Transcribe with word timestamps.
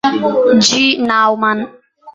G. 0.67 0.97
Naumann. 1.07 1.59